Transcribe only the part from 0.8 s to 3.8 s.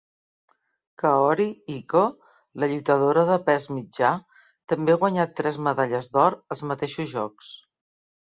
Kaori Icho, la lluitadora de pes